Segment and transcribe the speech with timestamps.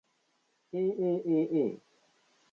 [0.77, 1.69] aaaa